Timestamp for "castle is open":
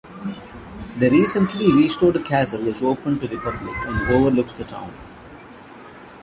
2.25-3.19